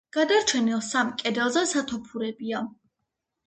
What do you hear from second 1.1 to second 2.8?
კედელზე სათოფურებია.